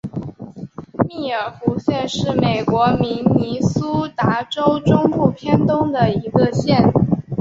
[1.07, 6.91] 密尔湖县是美国明尼苏达州中部偏东的一个县。